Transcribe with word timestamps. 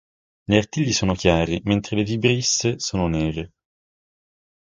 Gli 0.45 0.55
artigli 0.55 0.93
sono 0.93 1.13
chiari, 1.13 1.61
mentre 1.65 1.95
le 1.95 2.01
vibrisse 2.01 2.79
sono 2.79 3.07
nere. 3.07 3.51